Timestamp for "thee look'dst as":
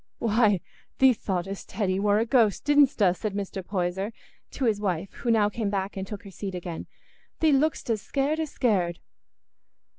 7.39-8.01